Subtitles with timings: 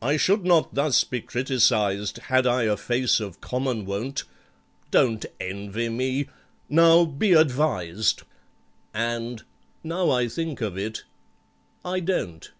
[0.00, 4.24] "I should not thus be criticised Had I a face of common wont:
[4.90, 8.22] Don't envy me—now, be advised!"
[8.94, 9.42] And,
[9.84, 11.04] now I think of it,
[11.84, 12.50] I don't!